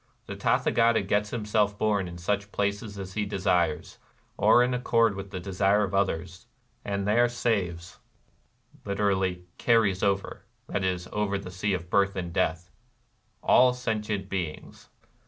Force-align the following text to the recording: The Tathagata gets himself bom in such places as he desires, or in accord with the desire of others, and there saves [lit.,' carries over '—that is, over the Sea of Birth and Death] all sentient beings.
The 0.25 0.35
Tathagata 0.35 1.03
gets 1.03 1.29
himself 1.29 1.77
bom 1.77 2.07
in 2.07 2.17
such 2.17 2.51
places 2.51 2.97
as 2.97 3.13
he 3.13 3.23
desires, 3.23 3.99
or 4.35 4.63
in 4.63 4.73
accord 4.73 5.13
with 5.15 5.29
the 5.29 5.39
desire 5.39 5.83
of 5.83 5.93
others, 5.93 6.47
and 6.83 7.07
there 7.07 7.29
saves 7.29 7.99
[lit.,' 8.83 9.41
carries 9.59 10.01
over 10.01 10.43
'—that 10.69 10.83
is, 10.83 11.07
over 11.13 11.37
the 11.37 11.51
Sea 11.51 11.75
of 11.75 11.91
Birth 11.91 12.15
and 12.15 12.33
Death] 12.33 12.71
all 13.43 13.73
sentient 13.75 14.27
beings. 14.27 14.89